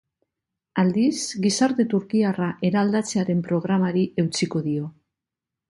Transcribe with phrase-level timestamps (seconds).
[0.83, 4.91] Aldiz, gizarte turkiarra eraldatzearen programari eutsiko dio.